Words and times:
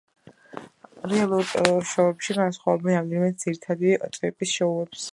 რეალურ 1.11 1.45
ტელეშოუებში 1.51 2.39
განასხვავებენ 2.39 2.99
რამდენიმე 3.01 3.33
ძირითადი 3.45 3.97
ტიპის 4.21 4.61
შოუებს. 4.61 5.09